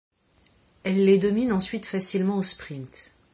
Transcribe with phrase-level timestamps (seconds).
[0.83, 3.13] Elle les domine ensuite facilement au sprint.